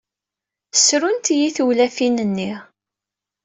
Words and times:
Ssrunt-iyi 0.77 1.49
tewlafin-nni. 1.55 2.51